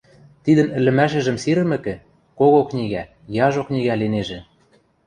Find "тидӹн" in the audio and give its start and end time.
0.43-0.67